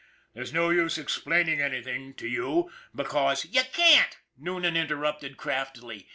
There's 0.33 0.51
no 0.51 0.71
use 0.71 0.97
explaining 0.97 1.61
anything 1.61 2.15
to 2.15 2.27
you 2.27 2.71
because" 2.95 3.45
You 3.45 3.61
can't," 3.71 4.17
Noonan 4.35 4.75
interrupted 4.75 5.37
craftily. 5.37 6.07